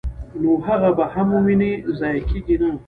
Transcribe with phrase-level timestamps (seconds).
[0.41, 2.69] نو هغه به هم وويني، ضائع کيږي نه!!.